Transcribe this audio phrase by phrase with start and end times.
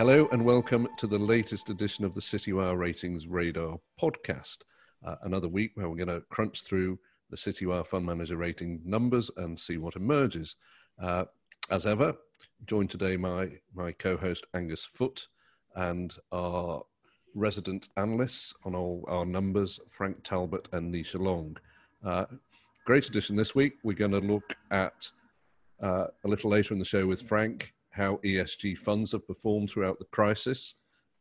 [0.00, 4.60] Hello and welcome to the latest edition of the Citywire Ratings Radar podcast.
[5.04, 6.98] Uh, another week where we're going to crunch through
[7.28, 10.56] the Citywire Fund Manager rating numbers and see what emerges.
[10.98, 11.26] Uh,
[11.70, 12.14] as ever,
[12.64, 15.28] joined today my my co-host Angus Foot
[15.74, 16.82] and our
[17.34, 21.58] resident analysts on all our numbers, Frank Talbot and Nisha Long.
[22.02, 22.24] Uh,
[22.86, 23.74] great edition this week.
[23.84, 25.10] We're going to look at
[25.78, 29.98] uh, a little later in the show with Frank how ESG funds have performed throughout
[29.98, 30.74] the crisis.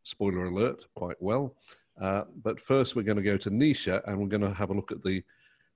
[0.03, 1.55] Spoiler alert, quite well.
[1.99, 4.73] Uh, but first, we're going to go to Nisha and we're going to have a
[4.73, 5.21] look at the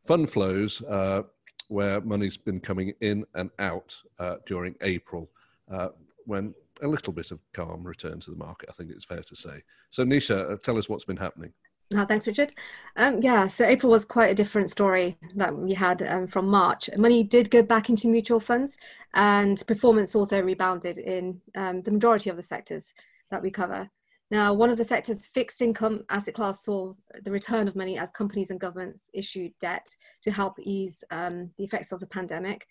[0.08, 1.24] fund flows uh,
[1.68, 5.30] where money's been coming in and out uh, during April
[5.70, 5.90] uh,
[6.26, 9.36] when a little bit of calm returned to the market, I think it's fair to
[9.36, 9.62] say.
[9.92, 11.52] So, Nisha, uh, tell us what's been happening.
[11.96, 12.54] Oh, thanks, Richard.
[12.96, 16.90] Um, yeah, so April was quite a different story that we had um, from March.
[16.98, 18.78] Money did go back into mutual funds,
[19.14, 22.94] and performance also rebounded in um, the majority of the sectors
[23.30, 23.90] that we cover.
[24.32, 28.10] Now, one of the sectors, fixed income asset class, saw the return of money as
[28.10, 29.86] companies and governments issued debt
[30.24, 32.66] to help ease um, the effects of the pandemic.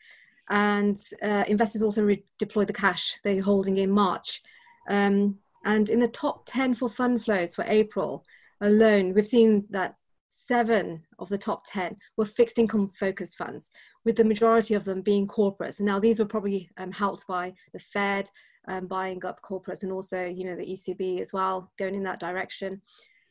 [0.51, 4.43] And uh, investors also redeployed the cash they're holding in March.
[4.89, 8.25] Um, and in the top 10 for fund flows for April,
[8.63, 9.97] alone, we've seen that
[10.31, 13.71] seven of the top 10 were fixed income focused funds,
[14.05, 15.79] with the majority of them being corporates.
[15.79, 18.29] And now these were probably um, helped by the Fed
[18.69, 22.21] um, buying up corporates and also, you know, the ECB as well, going in that
[22.21, 22.81] direction.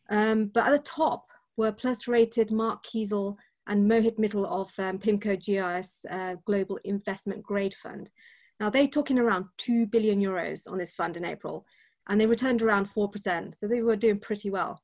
[0.10, 3.36] Um, but at the top were plus rated Mark Kiesel
[3.68, 8.10] and Mohit Mittal of um, PIMCO GIS uh, Global Investment Grade Fund.
[8.60, 11.66] Now they took in around 2 billion euros on this fund in April
[12.10, 13.58] and they returned around 4%.
[13.58, 14.82] So they were doing pretty well.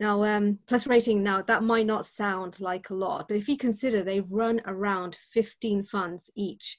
[0.00, 3.58] Now, um, plus rating, now that might not sound like a lot, but if you
[3.58, 6.78] consider they've run around 15 funds each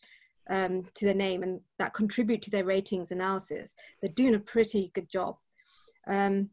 [0.49, 4.89] um, to their name and that contribute to their ratings analysis, they're doing a pretty
[4.95, 5.37] good job.
[6.07, 6.49] Um,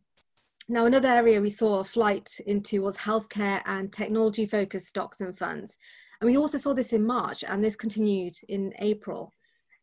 [0.69, 5.37] now, another area we saw a flight into was healthcare and technology focused stocks and
[5.39, 5.79] funds.
[6.21, 9.33] And we also saw this in March, and this continued in April.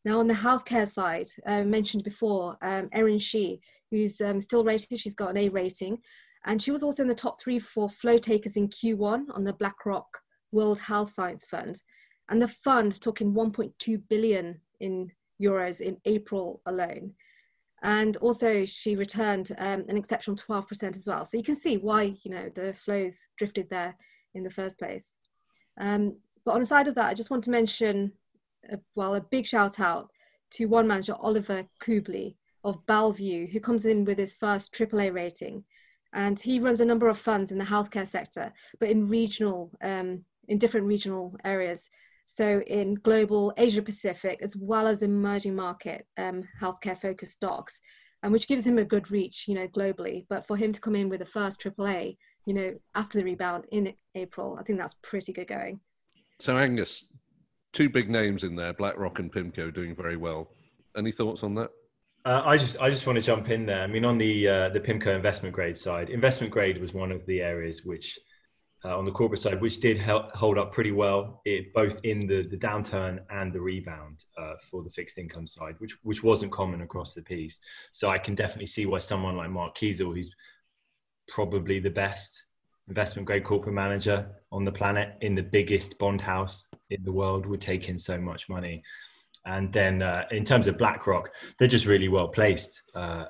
[0.03, 3.59] Now, on the healthcare side, uh, mentioned before, um, Erin Xie,
[3.90, 5.97] who's um, still rated, she's got an A rating,
[6.45, 9.53] and she was also in the top three for flow takers in Q1 on the
[9.53, 10.19] BlackRock
[10.51, 11.81] World Health Science Fund.
[12.29, 15.11] And the fund took in 1.2 billion in
[15.41, 17.13] euros in April alone.
[17.81, 21.25] And also she returned um, an exceptional 12% as well.
[21.25, 23.95] So you can see why, you know, the flows drifted there
[24.35, 25.13] in the first place.
[25.79, 28.12] Um, but on the side of that, I just want to mention,
[28.72, 30.09] uh, well, a big shout out
[30.51, 35.63] to one manager, Oliver Kubli of Bellevue, who comes in with his first AAA rating
[36.16, 40.24] and he runs a number of funds in the healthcare sector, but in regional, um,
[40.48, 41.90] in different regional areas.
[42.26, 47.80] So in global Asia Pacific, as well as emerging market um, healthcare focused stocks,
[48.24, 50.25] and which gives him a good reach, you know, globally.
[50.30, 53.66] But for him to come in with the first AAA, you know, after the rebound
[53.72, 55.81] in April, I think that's pretty good going.
[56.40, 57.06] So Angus,
[57.74, 60.50] two big names in there, BlackRock and PIMCO, doing very well.
[60.98, 61.72] Any thoughts on that?
[62.25, 63.81] Uh, I just I just want to jump in there.
[63.81, 67.24] I mean, on the uh, the PIMCO investment grade side, investment grade was one of
[67.28, 68.18] the areas which,
[68.84, 72.25] uh, on the corporate side, which did help hold up pretty well, it, both in
[72.25, 76.52] the the downturn and the rebound uh, for the fixed income side, which which wasn't
[76.52, 77.59] common across the piece.
[77.91, 80.31] So I can definitely see why someone like Mark Kiesel, who's
[81.28, 82.44] probably the best
[82.88, 87.46] investment grade corporate manager on the planet in the biggest bond house in the world,
[87.46, 88.81] would take in so much money.
[89.45, 92.81] And then uh, in terms of BlackRock, they're just really well placed.
[92.94, 93.25] Uh,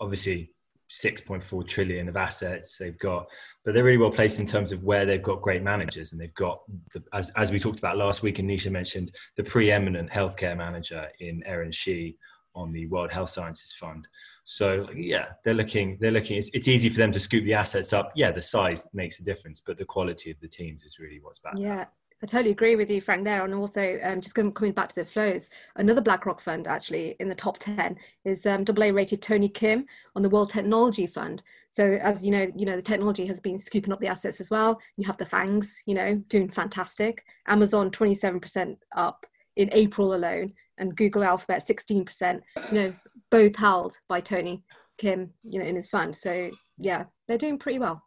[0.00, 0.50] obviously,
[0.90, 3.26] 6.4 trillion of assets they've got,
[3.64, 6.10] but they're really well placed in terms of where they've got great managers.
[6.10, 9.44] And they've got, the, as, as we talked about last week, and Nisha mentioned, the
[9.44, 12.16] preeminent healthcare manager in Erin Xie
[12.56, 14.08] on the World Health Sciences Fund.
[14.44, 15.96] So yeah, they're looking.
[16.00, 16.36] They're looking.
[16.36, 18.10] It's, it's, easy for them to scoop the assets up.
[18.16, 21.38] Yeah, the size makes a difference, but the quality of the teams is really what's
[21.38, 21.54] back.
[21.56, 21.84] Yeah,
[22.22, 23.44] I totally agree with you, Frank, there.
[23.44, 27.34] And also, um, just coming back to the flows, another BlackRock fund actually in the
[27.34, 27.96] top 10
[28.26, 31.42] is um, AA rated Tony Kim on the World Technology Fund.
[31.70, 34.50] So as you know, you know, the technology has been scooping up the assets as
[34.50, 34.78] well.
[34.98, 37.24] You have the FANGs, you know, doing fantastic.
[37.46, 39.24] Amazon 27% up
[39.56, 42.40] in April alone and Google Alphabet 16%,
[42.70, 42.94] you know,
[43.30, 44.62] both held by Tony
[44.98, 46.14] Kim, you know, in his fund.
[46.14, 48.02] So yeah, they're doing pretty well.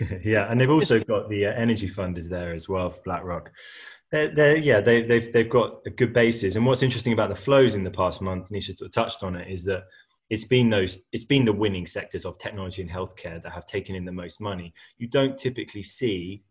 [0.24, 3.52] yeah, and they've also got the uh, energy fund is there as well for BlackRock.
[4.10, 6.56] They're, they're, yeah, they, they've they've got a good basis.
[6.56, 9.36] And what's interesting about the flows in the past month, Nisha sort of touched on
[9.36, 9.84] it, is that
[10.30, 13.94] it's been those it's been the winning sectors of technology and healthcare that have taken
[13.94, 14.72] in the most money.
[14.98, 16.42] You don't typically see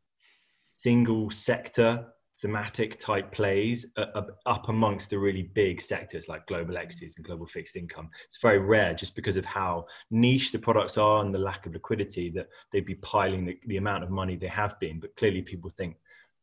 [0.65, 2.05] single sector
[2.41, 7.45] thematic type plays uh, up amongst the really big sectors like global equities and global
[7.45, 8.09] fixed income.
[8.25, 11.73] It's very rare just because of how niche the products are and the lack of
[11.73, 14.99] liquidity that they'd be piling the, the amount of money they have been.
[14.99, 15.95] But clearly, people think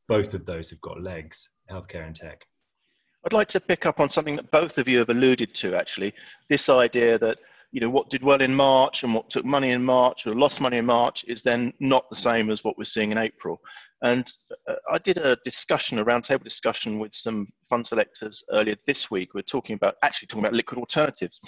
[0.06, 2.47] both of those have got legs healthcare and tech.
[3.25, 6.15] I'd like to pick up on something that both of you have alluded to actually
[6.49, 7.39] this idea that
[7.73, 10.61] you know what did well in March and what took money in March or lost
[10.61, 13.61] money in March is then not the same as what we're seeing in April.
[14.03, 14.31] And
[14.69, 19.35] uh, I did a discussion, a roundtable discussion with some fund selectors earlier this week.
[19.35, 21.41] We're talking about actually talking about liquid alternatives.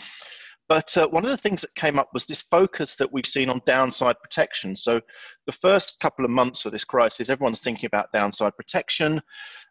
[0.70, 3.50] But uh, one of the things that came up was this focus that we've seen
[3.50, 4.76] on downside protection.
[4.76, 5.00] So,
[5.46, 9.20] the first couple of months of this crisis, everyone's thinking about downside protection,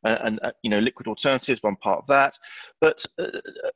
[0.03, 2.37] uh, and uh, you know, liquid alternatives, one part of that.
[2.81, 3.29] But uh,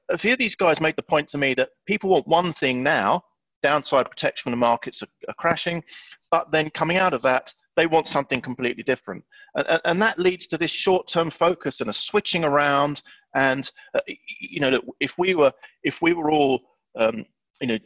[0.09, 2.83] a few of these guys made the point to me that people want one thing
[2.83, 3.23] now,
[3.61, 5.81] downside protection when the markets are, are crashing,
[6.29, 9.23] but then coming out of that, they want something completely different.
[9.55, 13.01] And, and that leads to this short-term focus and a switching around.
[13.35, 14.01] And uh,
[14.39, 15.51] you know, if we were
[15.83, 16.61] if we were all
[16.97, 17.25] um,
[17.61, 17.79] you know,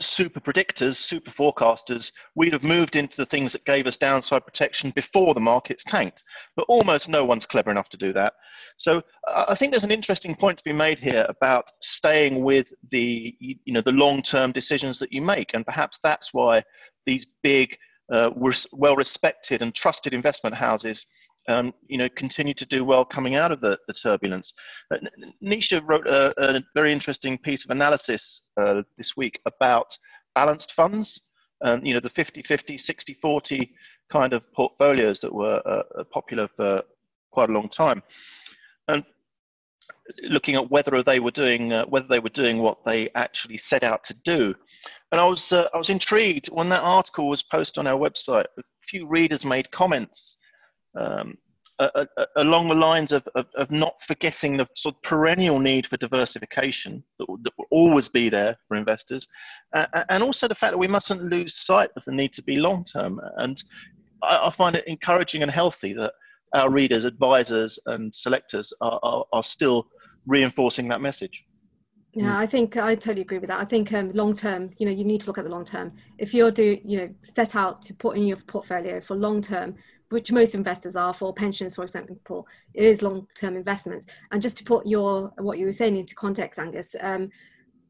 [0.00, 4.90] super predictors, super forecasters, we'd have moved into the things that gave us downside protection
[4.90, 6.24] before the markets tanked.
[6.56, 8.32] But almost no one's clever enough to do that.
[8.78, 13.36] So I think there's an interesting point to be made here about staying with the
[13.38, 16.64] you know the long-term decisions that you make, and perhaps that's why
[17.06, 17.76] these big,
[18.12, 18.30] uh,
[18.72, 21.06] well-respected and trusted investment houses
[21.48, 24.54] um, you know, continue to do well coming out of the, the turbulence.
[24.92, 24.98] Uh,
[25.42, 29.96] Nisha wrote a, a, very interesting piece of analysis uh, this week about
[30.34, 31.20] balanced funds,
[31.64, 33.74] um, you know, the 50 50, 60 40
[34.10, 36.82] kind of portfolios that were uh, uh, popular for
[37.30, 38.02] quite a long time.
[38.88, 39.04] And
[40.22, 43.84] looking at whether they were doing uh, whether they were doing what they actually set
[43.84, 44.54] out to do.
[45.10, 48.46] And I was uh, I was intrigued when that article was posted on our website.
[48.58, 50.36] A few readers made comments
[50.98, 51.36] um,
[52.36, 57.02] along the lines of, of, of, not forgetting the sort of perennial need for diversification
[57.18, 59.26] that will, that will always be there for investors,
[59.74, 62.56] uh, and also the fact that we mustn't lose sight of the need to be
[62.56, 63.20] long term.
[63.38, 63.62] And
[64.22, 66.12] I, I, find it encouraging and healthy that
[66.54, 69.88] our readers, advisors, and selectors are, are, are still
[70.26, 71.44] reinforcing that message.
[72.14, 73.60] Yeah, I think I totally agree with that.
[73.60, 75.92] I think um, long term, you know, you need to look at the long term.
[76.18, 79.76] If you're do, you know, set out to put in your portfolio for long term,
[80.12, 84.04] which most investors are for pensions, for example, it is long-term investments.
[84.30, 87.30] And just to put your what you were saying into context, Angus, um,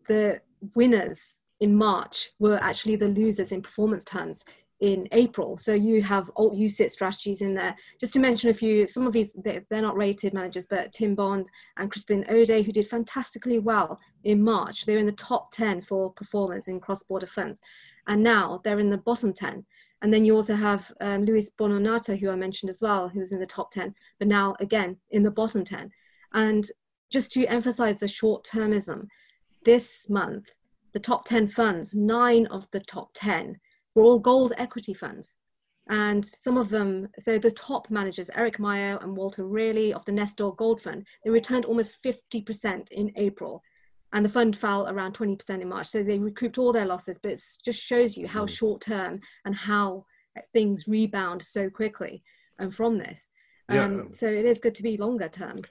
[0.07, 0.41] the
[0.77, 4.45] winners in March were actually the losers in performance terms
[4.83, 5.57] in April.
[5.57, 7.75] So you have alt UCITS strategies in there.
[8.01, 11.49] Just to mention a few, some of these they're not rated managers, but Tim Bond
[11.77, 14.85] and Crispin Odey, who did fantastically well in March.
[14.85, 17.61] They're in the top 10 for performance in cross-border funds,
[18.09, 19.65] and now they're in the bottom 10.
[20.03, 23.31] And then you also have um, Luis Bonannata, who I mentioned as well, who was
[23.31, 25.93] in the top 10, but now again in the bottom 10.
[26.33, 26.69] And
[27.09, 29.07] just to emphasize the short termism,
[29.65, 30.51] this month,
[30.93, 33.61] the top 10 funds, nine of the top 10
[33.95, 35.37] were all gold equity funds.
[35.89, 40.13] And some of them, so the top managers, Eric Mayo and Walter Rayleigh of the
[40.13, 43.63] Nestor Gold Fund, they returned almost 50% in April
[44.13, 45.89] and the fund fell around 20% in March.
[45.89, 48.51] So they recouped all their losses, but it just shows you how mm.
[48.51, 50.05] short term and how
[50.53, 52.23] things rebound so quickly
[52.59, 53.27] and um, from this.
[53.71, 53.85] Yeah.
[53.85, 55.63] Um, so it is good to be longer term.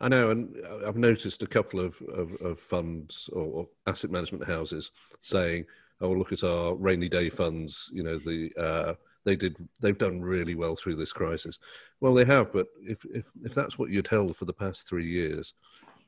[0.00, 0.54] I know, and
[0.86, 5.64] I've noticed a couple of, of, of funds or, or, asset management houses saying,
[6.00, 7.90] "Oh, look at our rainy day funds.
[7.92, 11.58] You know, the uh, they did they've done really well through this crisis."
[12.00, 15.08] Well, they have, but if if if that's what you'd held for the past three
[15.08, 15.54] years,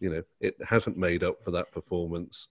[0.01, 2.49] you know it hasn't made up for that performance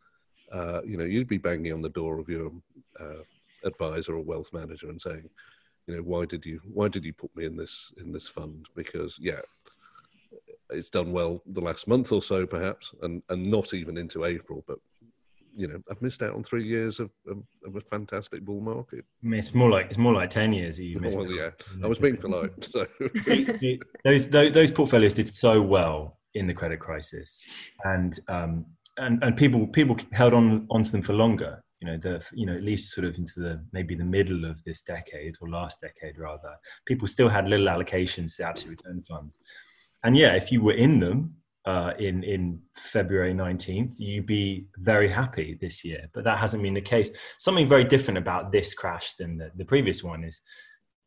[0.53, 2.51] uh, you know you'd be banging on the door of your
[2.99, 3.23] uh,
[3.65, 5.29] advisor or wealth manager and saying
[5.87, 8.67] you know why did you why did you put me in this in this fund
[8.75, 9.41] because yeah
[10.69, 14.63] it's done well the last month or so perhaps and and not even into april
[14.67, 14.77] but
[15.59, 19.03] you know i've missed out on three years of, of, of a fantastic bull market.
[19.23, 21.49] It's more like it's more like 10 years you missed well, yeah.
[21.83, 22.87] I was being polite so.
[24.05, 27.43] Those, those those portfolios did so well in the credit crisis,
[27.83, 28.65] and um,
[28.97, 31.63] and and people people held on onto them for longer.
[31.81, 34.63] You know, the you know at least sort of into the maybe the middle of
[34.63, 36.55] this decade or last decade rather.
[36.85, 39.39] People still had little allocations to absolute return funds,
[40.03, 41.35] and yeah, if you were in them
[41.65, 46.09] uh, in in February nineteenth, you'd be very happy this year.
[46.13, 47.09] But that hasn't been the case.
[47.37, 50.41] Something very different about this crash than the, the previous one is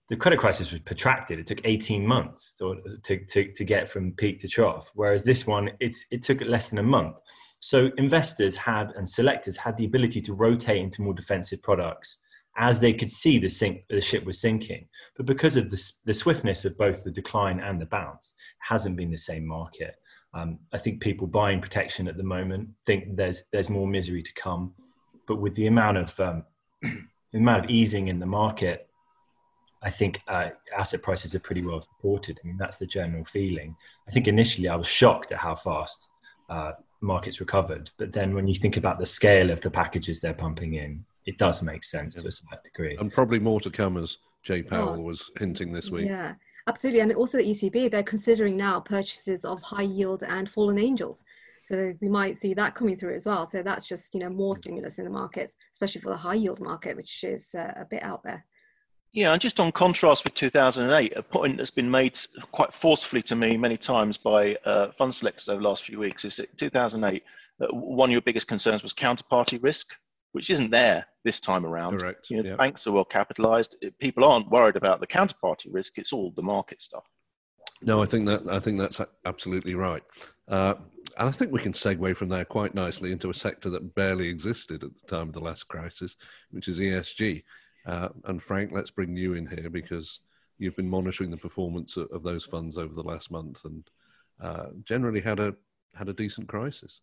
[0.08, 1.38] the credit crisis was protracted.
[1.38, 5.46] It took 18 months to, to, to, to, get from peak to trough, whereas this
[5.46, 7.16] one, it's, it took less than a month.
[7.60, 12.18] So investors had and selectors had the ability to rotate into more defensive products
[12.58, 16.12] as they could see the sink the ship was sinking but because of the, the
[16.12, 19.96] swiftness of both the decline and the bounce hasn't been the same market
[20.34, 24.32] um, i think people buying protection at the moment think there's there's more misery to
[24.34, 24.72] come
[25.26, 26.44] but with the amount of um,
[26.82, 28.88] the amount of easing in the market
[29.82, 32.38] I think uh, asset prices are pretty well supported.
[32.42, 33.76] I mean, that's the general feeling.
[34.06, 36.08] I think initially I was shocked at how fast
[36.48, 40.34] uh, markets recovered, but then when you think about the scale of the packages they're
[40.34, 42.22] pumping in, it does make sense yeah.
[42.22, 42.96] to a certain degree.
[42.98, 46.06] And probably more to come, as Jay Powell oh, was hinting this week.
[46.06, 46.34] Yeah,
[46.66, 47.00] absolutely.
[47.00, 51.24] And also the ECB, they're considering now purchases of high yield and fallen angels.
[51.64, 53.48] So we might see that coming through as well.
[53.48, 56.60] So that's just you know more stimulus in the markets, especially for the high yield
[56.60, 58.44] market, which is uh, a bit out there.
[59.12, 62.18] Yeah, and just on contrast with 2008, a point that's been made
[62.50, 66.24] quite forcefully to me many times by uh, fund selectors over the last few weeks
[66.24, 67.22] is that 2008,
[67.60, 69.94] uh, one of your biggest concerns was counterparty risk,
[70.32, 71.98] which isn't there this time around.
[71.98, 72.28] Correct.
[72.30, 72.56] You know, yeah.
[72.56, 73.76] Banks are well capitalized.
[73.98, 75.98] People aren't worried about the counterparty risk.
[75.98, 77.04] It's all the market stuff.
[77.82, 80.02] No, I think that I think that's absolutely right.
[80.48, 80.74] Uh,
[81.18, 84.28] and I think we can segue from there quite nicely into a sector that barely
[84.28, 86.16] existed at the time of the last crisis,
[86.50, 87.42] which is ESG.
[87.84, 90.20] Uh, and Frank, let's bring you in here because
[90.58, 93.90] you've been monitoring the performance of, of those funds over the last month and
[94.40, 95.54] uh, generally had a
[95.94, 97.00] had a decent crisis.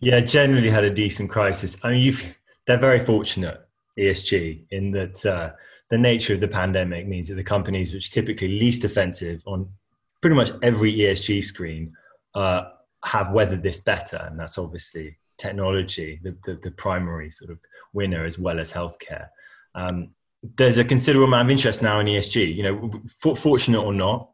[0.00, 1.76] Yeah, generally had a decent crisis.
[1.84, 2.24] I mean, you've,
[2.66, 3.60] they're very fortunate
[3.98, 5.50] ESG in that uh,
[5.90, 9.68] the nature of the pandemic means that the companies which typically least offensive on
[10.20, 11.92] pretty much every ESG screen
[12.34, 12.62] uh,
[13.04, 17.58] have weathered this better, and that's obviously technology, the, the, the primary sort of
[17.92, 19.26] winner, as well as healthcare.
[19.74, 20.10] Um,
[20.56, 22.54] there's a considerable amount of interest now in ESG.
[22.54, 22.90] You know,
[23.20, 24.30] for, fortunate or not,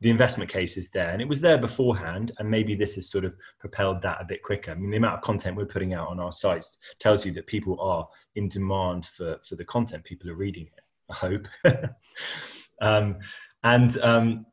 [0.00, 2.32] the investment case is there, and it was there beforehand.
[2.38, 4.70] And maybe this has sort of propelled that a bit quicker.
[4.70, 7.46] I mean, the amount of content we're putting out on our sites tells you that
[7.46, 10.04] people are in demand for for the content.
[10.04, 10.84] People are reading it.
[11.10, 11.48] I hope.
[12.80, 13.16] um,
[13.64, 14.46] and um,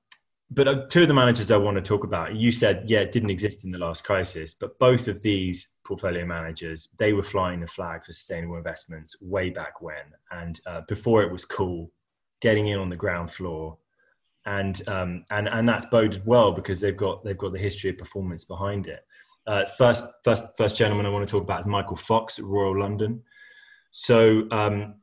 [0.51, 3.11] but uh, two of the managers I want to talk about, you said, yeah, it
[3.11, 7.59] didn't exist in the last crisis, but both of these portfolio managers, they were flying
[7.59, 11.91] the flag for sustainable investments way back when, and uh, before it was cool,
[12.41, 13.77] getting in on the ground floor,
[14.45, 17.97] and um, and and that's boded well because they've got they've got the history of
[17.97, 19.05] performance behind it.
[19.47, 22.79] Uh, first, first, first gentleman I want to talk about is Michael Fox at Royal
[22.79, 23.21] London.
[23.91, 24.95] So um,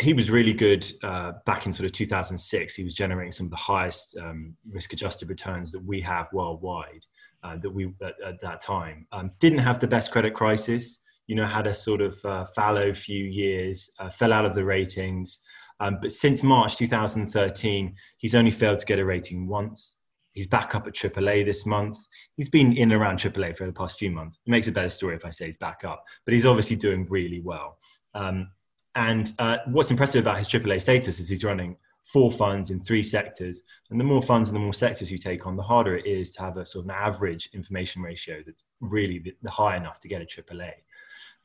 [0.00, 2.74] he was really good uh, back in sort of 2006.
[2.74, 7.04] He was generating some of the highest um, risk-adjusted returns that we have worldwide.
[7.44, 11.00] Uh, that we at, at that time um, didn't have the best credit crisis.
[11.26, 14.64] You know, had a sort of uh, fallow few years, uh, fell out of the
[14.64, 15.40] ratings.
[15.82, 19.96] Um, but since March 2013, he's only failed to get a rating once.
[20.30, 21.98] He's back up at AAA this month.
[22.36, 24.38] He's been in around AAA for the past few months.
[24.46, 27.04] It makes a better story if I say he's back up, but he's obviously doing
[27.10, 27.78] really well.
[28.14, 28.52] Um,
[28.94, 33.02] and uh, what's impressive about his AAA status is he's running four funds in three
[33.02, 33.64] sectors.
[33.90, 36.32] And the more funds and the more sectors you take on, the harder it is
[36.34, 40.08] to have a sort of an average information ratio that's really the high enough to
[40.08, 40.74] get a AAA.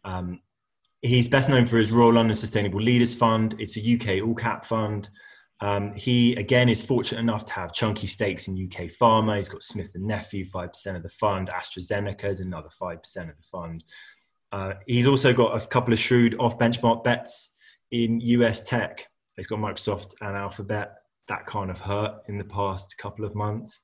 [0.06, 0.42] Um,
[1.02, 3.56] he's best known for his Royal London Sustainable Leaders Fund.
[3.60, 5.10] It's a UK all cap fund.
[5.60, 9.38] Um, he again is fortunate enough to have chunky stakes in UK Pharma.
[9.38, 11.50] He's got Smith and Nephew, five percent of the fund.
[11.50, 13.84] AstraZeneca is another five percent of the fund.
[14.52, 17.52] Uh, he's also got a couple of shrewd off benchmark bets
[17.92, 19.08] in US tech.
[19.36, 20.94] He's got Microsoft and Alphabet.
[21.28, 23.82] That kind of hurt in the past couple of months.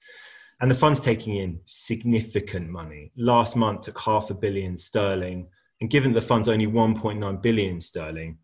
[0.62, 3.12] And the fund's taking in significant money.
[3.17, 5.48] Last month took half a billion sterling.
[5.82, 8.38] And given the fund's only 1.9 billion sterling,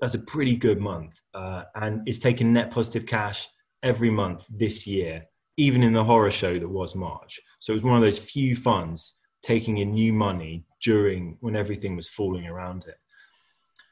[0.00, 1.22] that's a pretty good month.
[1.34, 3.48] Uh, and it's taken net positive cash
[3.82, 5.24] every month this year,
[5.56, 7.40] even in the horror show that was March.
[7.60, 11.96] So it was one of those few funds taking in new money during when everything
[11.96, 12.96] was falling around it.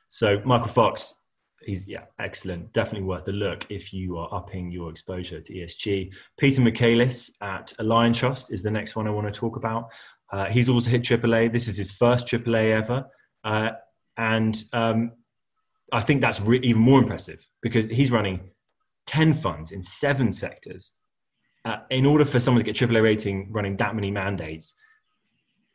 [0.08, 1.14] So Michael Fox,
[1.62, 2.72] he's yeah, excellent.
[2.72, 6.12] Definitely worth a look if you are upping your exposure to ESG.
[6.38, 9.90] Peter Michaelis at Liontrust is the next one I want to talk about.
[10.34, 11.52] Uh, he's also hit AAA.
[11.52, 13.06] This is his first AAA ever,
[13.44, 13.70] uh,
[14.16, 15.12] and um,
[15.92, 18.40] I think that's re- even more impressive because he's running
[19.06, 20.90] ten funds in seven sectors.
[21.64, 24.74] Uh, in order for someone to get AAA rating running that many mandates,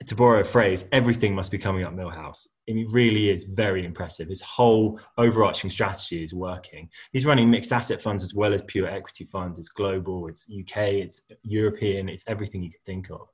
[0.07, 2.45] to borrow a phrase, everything must be coming up Milhouse.
[2.67, 4.27] It really is very impressive.
[4.27, 6.89] His whole overarching strategy is working.
[7.13, 9.57] He's running mixed asset funds as well as pure equity funds.
[9.57, 13.27] It's global, it's UK, it's European, it's everything you could think of.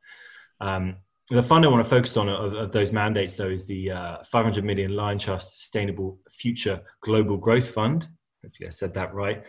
[0.61, 0.97] Um,
[1.29, 4.23] the fund I want to focus on of, of those mandates, though, is the uh,
[4.23, 8.07] 500 million Liontrust Sustainable Future Global Growth Fund.
[8.43, 9.43] Hopefully, I said that right.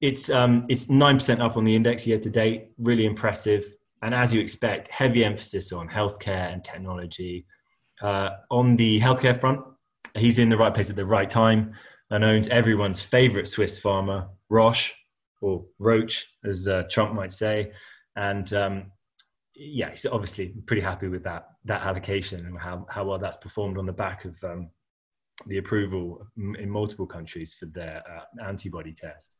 [0.00, 2.70] It's um, it's nine percent up on the index year to date.
[2.78, 3.64] Really impressive
[4.02, 7.46] and as you expect, heavy emphasis on healthcare and technology.
[8.02, 9.60] Uh, on the healthcare front,
[10.16, 11.72] he's in the right place at the right time.
[12.10, 14.92] and owns everyone's favorite Swiss pharma, Roche,
[15.40, 17.72] or Roche, as uh, Trump might say.
[18.16, 18.92] And um,
[19.54, 23.78] yeah, he's obviously pretty happy with that that allocation and how, how well that's performed
[23.78, 24.70] on the back of um,
[25.46, 29.36] the approval in multiple countries for their uh, antibody test.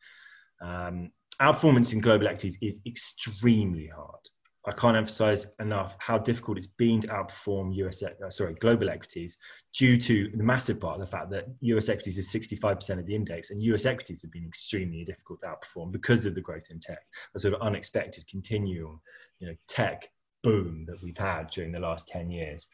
[0.60, 4.20] Um, our performance in global equities is extremely hard.
[4.64, 9.36] I can't emphasize enough how difficult it's been to outperform US, uh, sorry, global equities
[9.76, 13.14] due to the massive part of the fact that US equities is 65% of the
[13.14, 16.78] index and US equities have been extremely difficult to outperform because of the growth in
[16.78, 17.00] tech,
[17.34, 19.00] a sort of unexpected continuum,
[19.40, 20.08] you know, tech
[20.44, 22.68] boom that we've had during the last 10 years.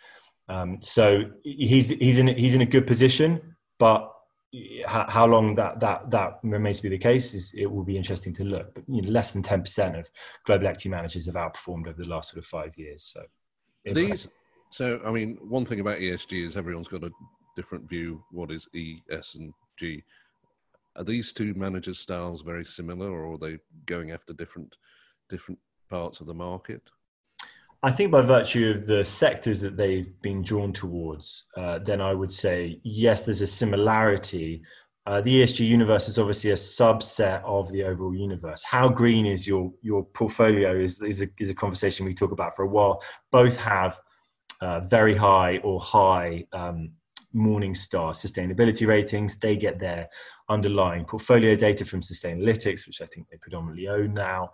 [0.49, 4.13] Um, so he's, he's, in, he's in a good position, but
[4.87, 8.33] how long that that that remains to be the case is it will be interesting
[8.35, 8.75] to look.
[8.75, 10.09] But you know, less than ten percent of
[10.47, 13.03] global equity managers have outperformed over the last sort of five years.
[13.03, 13.23] So
[13.85, 14.29] these.
[14.71, 17.11] So I mean, one thing about ESG is everyone's got a
[17.57, 18.23] different view.
[18.31, 20.03] What is E, S, and G?
[20.97, 24.77] Are these two managers' styles very similar, or are they going after different
[25.29, 25.59] different
[25.91, 26.83] parts of the market?
[27.83, 32.13] I think by virtue of the sectors that they've been drawn towards, uh, then I
[32.13, 34.63] would say yes, there's a similarity.
[35.07, 38.65] Uh, the ESG universe is obviously a subset of the overall universe.
[38.65, 42.57] How green is your your portfolio is is a, is a conversation we talk about
[42.57, 43.01] for a while.
[43.31, 44.01] Both have
[44.61, 46.91] uh, very high or high um,
[47.35, 49.37] Morningstar sustainability ratings.
[49.37, 50.09] They get their
[50.49, 54.51] underlying portfolio data from Sustainalytics, which I think they predominantly own now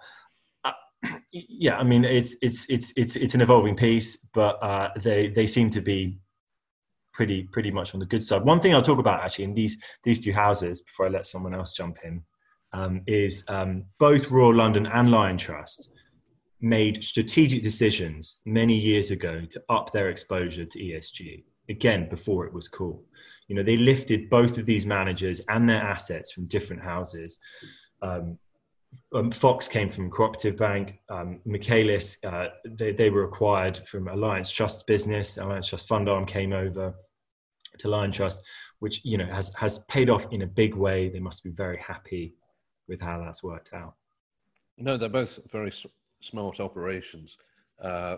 [1.32, 5.46] yeah, I mean it's it's it's it's it's an evolving piece, but uh, they they
[5.46, 6.18] seem to be
[7.12, 8.42] pretty pretty much on the good side.
[8.42, 11.54] One thing I'll talk about actually in these these two houses before I let someone
[11.54, 12.22] else jump in
[12.72, 15.88] um, is um, both Royal London and Liontrust
[16.60, 21.44] made strategic decisions many years ago to up their exposure to ESG.
[21.68, 23.04] Again, before it was cool,
[23.48, 27.38] you know, they lifted both of these managers and their assets from different houses.
[28.02, 28.38] Um,
[29.14, 30.98] um, Fox came from Cooperative Bank.
[31.08, 35.38] Um, Michaelis, uh, they, they were acquired from Alliance Trust business.
[35.38, 36.94] Alliance Trust fund arm came over
[37.78, 38.38] to Liontrust,
[38.80, 41.08] which you know has has paid off in a big way.
[41.08, 42.34] They must be very happy
[42.88, 43.94] with how that's worked out.
[44.76, 45.72] No, they're both very
[46.20, 47.36] smart operations.
[47.80, 48.16] Uh,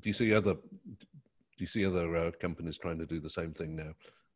[0.00, 3.52] do you see other do you see other uh, companies trying to do the same
[3.52, 3.92] thing now?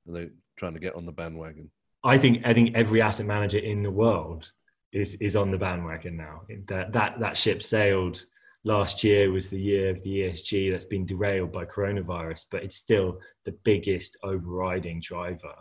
[0.09, 1.71] Are they trying to get on the bandwagon?
[2.03, 4.53] I think I think every asset manager in the world
[4.93, 6.43] is is on the bandwagon now.
[6.69, 8.25] That that that ship sailed
[8.65, 12.77] last year was the year of the ESG that's been derailed by coronavirus, but it's
[12.77, 15.55] still the biggest overriding driver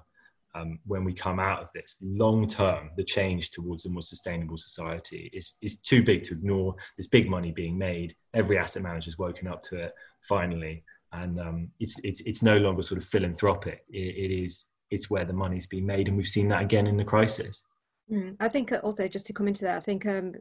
[0.55, 1.97] um, when we come out of this.
[2.01, 6.75] Long term, the change towards a more sustainable society is is too big to ignore.
[6.97, 8.15] There's big money being made.
[8.33, 12.83] Every asset manager's woken up to it finally, and um, it's it's it's no longer
[12.83, 13.83] sort of philanthropic.
[13.89, 16.97] it, it is it's where the money's being made, and we've seen that again in
[16.97, 17.63] the crisis.
[18.11, 20.33] Mm, I think uh, also just to come into that, I think um,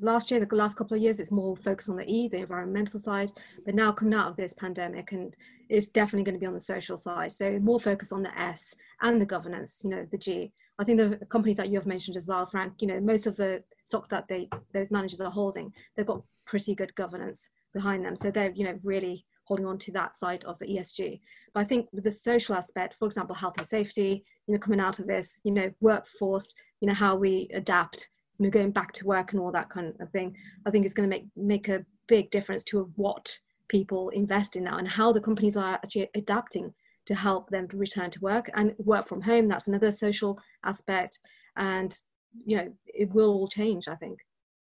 [0.00, 3.00] last year, the last couple of years, it's more focused on the E, the environmental
[3.00, 3.30] side,
[3.64, 5.36] but now coming out of this pandemic, and
[5.68, 7.32] it's definitely going to be on the social side.
[7.32, 10.52] So more focus on the S and the governance, you know, the G.
[10.78, 13.36] I think the companies that you have mentioned as well, Frank, you know, most of
[13.36, 18.14] the stocks that they those managers are holding, they've got pretty good governance behind them.
[18.14, 21.20] So they're, you know, really holding on to that side of the ESG.
[21.54, 24.80] But I think with the social aspect, for example, health and safety, you know, coming
[24.80, 28.92] out of this, you know, workforce, you know, how we adapt, you know, going back
[28.92, 31.68] to work and all that kind of thing, I think it's going to make make
[31.68, 36.08] a big difference to what people invest in now and how the companies are actually
[36.14, 36.72] adapting
[37.06, 39.48] to help them return to work and work from home.
[39.48, 41.20] That's another social aspect,
[41.56, 41.96] and
[42.44, 43.86] you know, it will all change.
[43.88, 44.18] I think.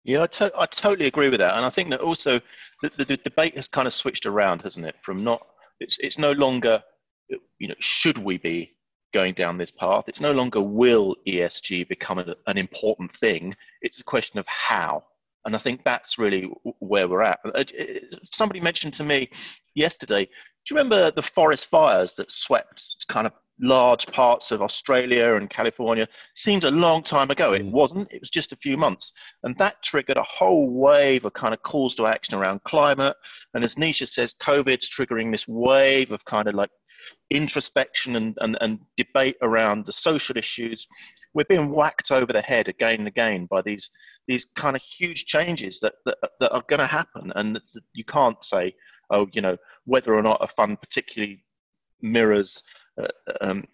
[0.04, 2.40] Yeah, I, to- I totally agree with that, and I think that also
[2.82, 4.96] the, the, the, debate has kind of switched around, hasn't it?
[5.02, 5.46] From not,
[5.78, 6.82] it's it's no longer,
[7.58, 8.76] you know, should we be
[9.12, 10.04] going down this path?
[10.08, 13.54] It's no longer will ESG become a, an important thing.
[13.82, 15.04] It's a question of how,
[15.44, 17.40] and I think that's really where we're at.
[17.44, 17.64] Uh,
[18.24, 19.28] somebody mentioned to me
[19.74, 20.24] yesterday.
[20.24, 25.50] Do you remember the forest fires that swept kind of large parts of Australia and
[25.50, 27.52] California seems a long time ago.
[27.52, 27.70] It mm.
[27.70, 29.12] wasn't, it was just a few months.
[29.42, 33.16] And that triggered a whole wave of kind of calls to action around climate.
[33.54, 36.70] And as Nisha says, COVID's triggering this wave of kind of like
[37.30, 40.86] introspection and, and, and debate around the social issues.
[41.34, 43.90] We're being whacked over the head again and again by these
[44.28, 47.32] these kind of huge changes that, that, that are going to happen.
[47.34, 47.60] And
[47.94, 48.76] you can't say,
[49.10, 51.42] oh, you know, whether or not a fund particularly
[52.00, 52.62] mirrors
[53.40, 53.64] um,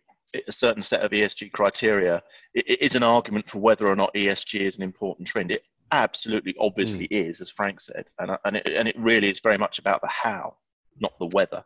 [0.47, 2.23] a certain set of ESG criteria,
[2.55, 5.51] it, it is an argument for whether or not ESG is an important trend.
[5.51, 7.29] It absolutely, obviously mm.
[7.29, 10.09] is, as Frank said, and and it, and it really is very much about the
[10.09, 10.57] how,
[10.99, 11.65] not the whether.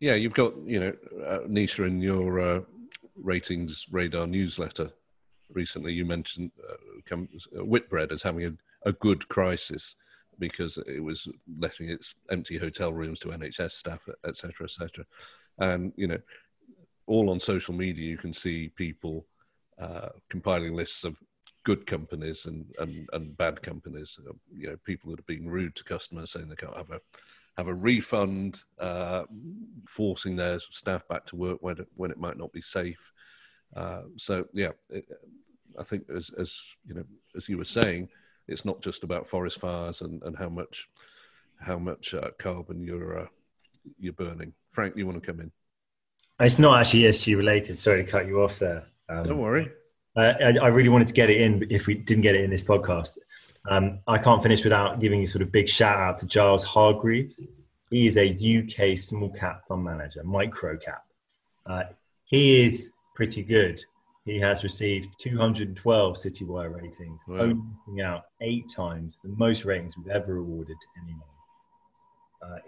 [0.00, 0.92] Yeah, you've got you know
[1.24, 2.60] uh, Nisha in your uh,
[3.16, 4.90] ratings radar newsletter
[5.54, 9.96] recently you mentioned uh, uh, Whitbread as having a, a good crisis
[10.38, 15.04] because it was letting its empty hotel rooms to NHS staff, etc., etc.
[15.58, 16.18] And you know,
[17.12, 19.26] all on social media, you can see people
[19.78, 21.18] uh, compiling lists of
[21.64, 24.18] good companies and, and, and bad companies.
[24.18, 27.00] Uh, you know, people that are being rude to customers, saying they can't have a
[27.58, 29.24] have a refund, uh,
[29.86, 33.12] forcing their staff back to work when it, when it might not be safe.
[33.76, 35.04] Uh, so yeah, it,
[35.78, 36.50] I think as, as
[36.86, 37.04] you know,
[37.36, 38.08] as you were saying,
[38.48, 40.88] it's not just about forest fires and, and how much
[41.60, 43.26] how much uh, carbon you're uh,
[43.98, 44.54] you're burning.
[44.70, 45.52] Frank, you want to come in?
[46.42, 47.78] It's not actually ESG related.
[47.78, 48.84] Sorry to cut you off there.
[49.08, 49.70] Um, Don't worry.
[50.16, 52.64] I, I, really wanted to get it in if we didn't get it in this
[52.64, 53.16] podcast.
[53.70, 57.40] Um, I can't finish without giving a sort of big shout out to Giles Hargreaves.
[57.90, 61.04] He is a UK small cap fund manager, micro cap.
[61.64, 61.84] Uh,
[62.24, 63.82] he is pretty good.
[64.24, 67.54] He has received 212 Citywire ratings, wow.
[67.88, 71.22] only out eight times the most ratings we've ever awarded to anyone.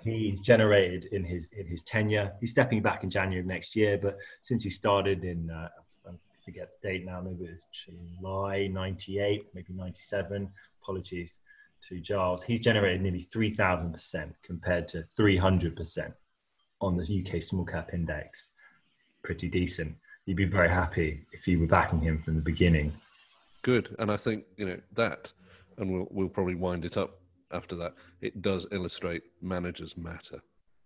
[0.04, 2.32] He's generated in his in his tenure.
[2.40, 5.68] He's stepping back in January of next year, but since he started in uh,
[6.06, 6.10] I
[6.44, 10.48] forget the date now, maybe it's July '98, maybe '97.
[10.82, 11.38] Apologies
[11.88, 12.42] to Giles.
[12.42, 16.14] He's generated nearly 3,000 percent compared to 300 percent
[16.80, 18.50] on the UK small cap index.
[19.22, 22.92] Pretty decent you'd be very happy if you were backing him from the beginning.
[23.62, 25.32] Good, and I think you know that,
[25.78, 27.20] and we'll we'll probably wind it up
[27.54, 27.94] after that.
[28.20, 30.42] It does illustrate managers matter,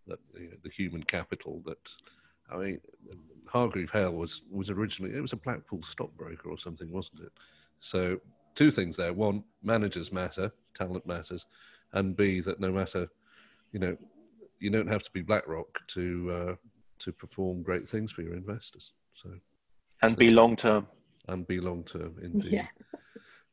[0.06, 1.78] that you know, the human capital that.
[2.50, 2.80] I mean,
[3.46, 7.32] Hargreave Hale was was originally it was a Blackpool stockbroker or something, wasn't it?
[7.80, 8.20] So
[8.54, 11.46] two things there: one, managers matter, talent matters,
[11.92, 13.08] and B, that no matter,
[13.72, 13.96] you know,
[14.60, 16.54] you don't have to be BlackRock to uh,
[17.00, 18.92] to perform great things for your investors.
[19.14, 19.30] So,
[20.02, 20.86] and be long term.
[21.28, 22.52] And be long term, indeed.
[22.52, 22.66] Yeah.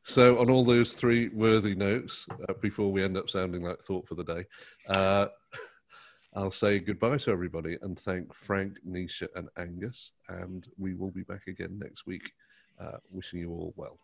[0.08, 4.06] So, on all those three worthy notes, uh, before we end up sounding like thought
[4.06, 4.44] for the day,
[4.88, 5.26] uh,
[6.34, 10.12] I'll say goodbye to everybody and thank Frank, Nisha, and Angus.
[10.28, 12.30] And we will be back again next week.
[12.80, 13.98] Uh, wishing you all well.